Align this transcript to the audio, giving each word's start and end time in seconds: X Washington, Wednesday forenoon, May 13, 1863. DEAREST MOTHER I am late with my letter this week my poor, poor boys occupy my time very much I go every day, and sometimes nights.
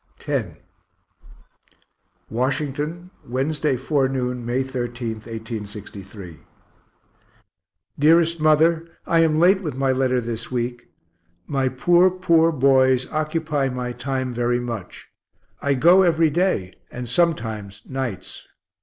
X 0.27 0.57
Washington, 2.27 3.11
Wednesday 3.23 3.77
forenoon, 3.77 4.43
May 4.43 4.63
13, 4.63 5.17
1863. 5.17 6.39
DEAREST 7.99 8.41
MOTHER 8.41 8.89
I 9.05 9.19
am 9.19 9.39
late 9.39 9.61
with 9.61 9.75
my 9.75 9.91
letter 9.91 10.19
this 10.19 10.49
week 10.51 10.89
my 11.45 11.69
poor, 11.69 12.09
poor 12.09 12.51
boys 12.51 13.07
occupy 13.11 13.69
my 13.69 13.91
time 13.91 14.33
very 14.33 14.59
much 14.59 15.07
I 15.61 15.75
go 15.75 16.01
every 16.01 16.31
day, 16.31 16.73
and 16.89 17.07
sometimes 17.07 17.83
nights. 17.85 18.47